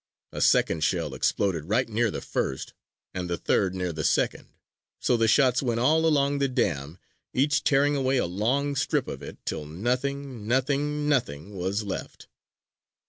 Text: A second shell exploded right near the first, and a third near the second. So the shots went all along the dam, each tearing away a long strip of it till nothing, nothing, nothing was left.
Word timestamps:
A 0.31 0.41
second 0.41 0.83
shell 0.83 1.13
exploded 1.13 1.65
right 1.65 1.87
near 1.87 2.09
the 2.09 2.21
first, 2.21 2.73
and 3.13 3.29
a 3.29 3.37
third 3.37 3.75
near 3.75 3.93
the 3.93 4.03
second. 4.03 4.47
So 4.99 5.15
the 5.15 5.27
shots 5.27 5.61
went 5.61 5.79
all 5.79 6.07
along 6.07 6.39
the 6.39 6.47
dam, 6.47 6.97
each 7.35 7.63
tearing 7.63 7.95
away 7.95 8.17
a 8.17 8.25
long 8.25 8.75
strip 8.75 9.07
of 9.07 9.21
it 9.21 9.37
till 9.45 9.67
nothing, 9.67 10.47
nothing, 10.47 11.07
nothing 11.07 11.55
was 11.55 11.83
left. 11.83 12.27